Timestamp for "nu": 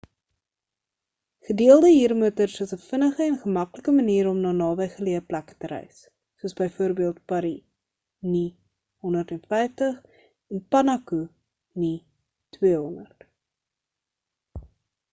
8.31-8.41, 11.85-11.91